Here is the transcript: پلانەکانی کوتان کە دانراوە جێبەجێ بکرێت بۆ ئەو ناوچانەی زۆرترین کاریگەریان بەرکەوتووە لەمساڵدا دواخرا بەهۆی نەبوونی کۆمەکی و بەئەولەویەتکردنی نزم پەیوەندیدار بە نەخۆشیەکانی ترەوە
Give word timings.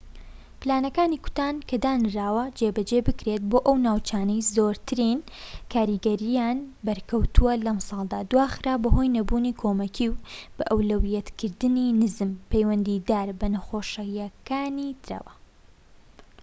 پلانەکانی 0.61 1.21
کوتان 1.23 1.55
کە 1.69 1.75
دانراوە 1.83 2.45
جێبەجێ 2.59 2.99
بکرێت 3.07 3.41
بۆ 3.51 3.59
ئەو 3.65 3.75
ناوچانەی 3.87 4.45
زۆرترین 4.55 5.19
کاریگەریان 5.73 6.57
بەرکەوتووە 6.85 7.53
لەمساڵدا 7.65 8.19
دواخرا 8.31 8.75
بەهۆی 8.83 9.13
نەبوونی 9.17 9.57
کۆمەکی 9.61 10.07
و 10.11 10.19
بەئەولەویەتکردنی 10.57 11.95
نزم 12.01 12.31
پەیوەندیدار 12.51 13.27
بە 13.39 13.47
نەخۆشیەکانی 13.55 14.97
ترەوە 15.03 15.33